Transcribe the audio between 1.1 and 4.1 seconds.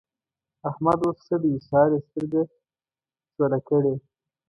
ښه دی؛ سهار يې سترګې چوله کړې.